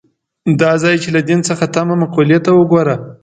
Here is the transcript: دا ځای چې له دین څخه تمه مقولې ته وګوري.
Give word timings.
دا 0.61 0.71
ځای 0.83 0.95
چې 1.03 1.09
له 1.15 1.21
دین 1.27 1.39
څخه 1.49 1.65
تمه 1.73 1.95
مقولې 2.01 2.37
ته 2.45 2.51
وګوري. 2.53 2.95